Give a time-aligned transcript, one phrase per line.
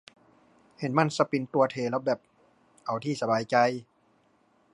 [0.79, 2.19] เห็นมันสปินตัวเทแล้วแบบ
[2.85, 3.55] เอาที่สบายใจ????